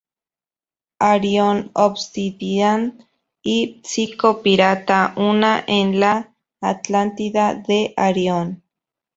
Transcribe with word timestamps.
Arion, 1.09 1.69
Obsidian 1.77 3.05
y 3.43 3.83
Psico-Pirata 3.83 5.13
una 5.15 5.63
en 5.67 5.99
la 5.99 6.33
Atlántida 6.59 7.53
de 7.53 7.93
Arión. 7.95 8.63